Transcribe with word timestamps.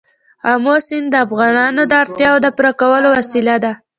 آمو 0.51 0.75
سیند 0.87 1.07
د 1.11 1.15
افغانانو 1.25 1.81
د 1.87 1.93
اړتیاوو 2.03 2.43
د 2.43 2.47
پوره 2.55 2.71
کولو 2.81 3.07
وسیله 3.17 3.55
ده. 3.63 3.71